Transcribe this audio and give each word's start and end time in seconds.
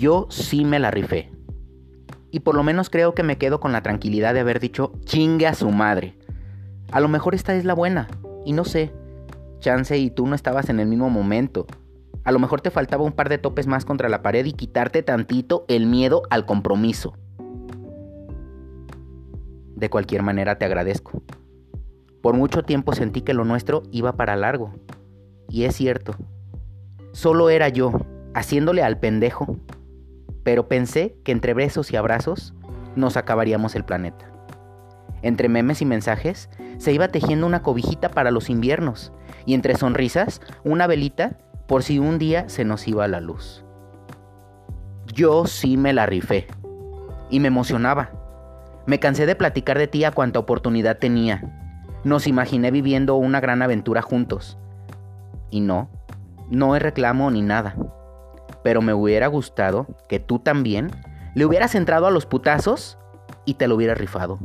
yo 0.00 0.26
sí 0.30 0.64
me 0.64 0.78
la 0.78 0.90
rifé. 0.90 1.30
Y 2.30 2.40
por 2.40 2.54
lo 2.54 2.62
menos 2.62 2.88
creo 2.88 3.14
que 3.14 3.22
me 3.22 3.36
quedo 3.36 3.60
con 3.60 3.72
la 3.72 3.82
tranquilidad 3.82 4.32
de 4.32 4.40
haber 4.40 4.58
dicho 4.58 4.92
chingue 5.04 5.46
a 5.46 5.54
su 5.54 5.70
madre. 5.70 6.16
A 6.90 7.00
lo 7.00 7.08
mejor 7.08 7.34
esta 7.34 7.54
es 7.54 7.64
la 7.64 7.74
buena, 7.74 8.08
y 8.46 8.52
no 8.52 8.64
sé. 8.64 8.92
Chance 9.58 9.98
y 9.98 10.10
tú 10.10 10.26
no 10.26 10.34
estabas 10.34 10.70
en 10.70 10.80
el 10.80 10.88
mismo 10.88 11.10
momento. 11.10 11.66
A 12.24 12.32
lo 12.32 12.38
mejor 12.38 12.62
te 12.62 12.70
faltaba 12.70 13.04
un 13.04 13.12
par 13.12 13.28
de 13.28 13.36
topes 13.36 13.66
más 13.66 13.84
contra 13.84 14.08
la 14.08 14.22
pared 14.22 14.46
y 14.46 14.52
quitarte 14.52 15.02
tantito 15.02 15.66
el 15.68 15.86
miedo 15.86 16.22
al 16.30 16.46
compromiso. 16.46 17.14
De 19.76 19.90
cualquier 19.90 20.22
manera 20.22 20.56
te 20.56 20.64
agradezco. 20.64 21.22
Por 22.22 22.34
mucho 22.36 22.62
tiempo 22.62 22.94
sentí 22.94 23.20
que 23.20 23.34
lo 23.34 23.44
nuestro 23.44 23.82
iba 23.90 24.12
para 24.12 24.36
largo. 24.36 24.72
Y 25.48 25.64
es 25.64 25.76
cierto. 25.76 26.14
Solo 27.12 27.50
era 27.50 27.68
yo, 27.68 27.92
haciéndole 28.34 28.82
al 28.82 28.98
pendejo. 28.98 29.56
Pero 30.42 30.68
pensé 30.68 31.16
que 31.24 31.32
entre 31.32 31.54
besos 31.54 31.92
y 31.92 31.96
abrazos 31.96 32.54
nos 32.96 33.16
acabaríamos 33.16 33.74
el 33.74 33.84
planeta. 33.84 34.30
Entre 35.22 35.48
memes 35.48 35.82
y 35.82 35.84
mensajes 35.84 36.48
se 36.78 36.92
iba 36.92 37.08
tejiendo 37.08 37.46
una 37.46 37.62
cobijita 37.62 38.10
para 38.10 38.30
los 38.30 38.48
inviernos 38.48 39.12
y 39.44 39.54
entre 39.54 39.76
sonrisas 39.76 40.40
una 40.64 40.86
velita 40.86 41.38
por 41.66 41.82
si 41.82 41.98
un 41.98 42.18
día 42.18 42.48
se 42.48 42.64
nos 42.64 42.88
iba 42.88 43.06
la 43.06 43.20
luz. 43.20 43.64
Yo 45.12 45.46
sí 45.46 45.76
me 45.76 45.92
la 45.92 46.06
rifé 46.06 46.46
y 47.28 47.40
me 47.40 47.48
emocionaba. 47.48 48.10
Me 48.86 48.98
cansé 48.98 49.26
de 49.26 49.36
platicar 49.36 49.78
de 49.78 49.86
ti 49.86 50.04
a 50.04 50.10
cuanta 50.10 50.38
oportunidad 50.38 50.98
tenía. 50.98 51.42
Nos 52.02 52.26
imaginé 52.26 52.70
viviendo 52.70 53.16
una 53.16 53.40
gran 53.40 53.62
aventura 53.62 54.02
juntos. 54.02 54.58
Y 55.50 55.60
no, 55.60 55.90
no 56.48 56.74
es 56.76 56.82
reclamo 56.82 57.30
ni 57.30 57.42
nada. 57.42 57.76
Pero 58.62 58.82
me 58.82 58.94
hubiera 58.94 59.26
gustado 59.26 59.86
que 60.08 60.20
tú 60.20 60.38
también 60.38 60.90
le 61.34 61.46
hubieras 61.46 61.74
entrado 61.74 62.06
a 62.06 62.10
los 62.10 62.26
putazos 62.26 62.98
y 63.44 63.54
te 63.54 63.68
lo 63.68 63.76
hubieras 63.76 63.98
rifado. 63.98 64.38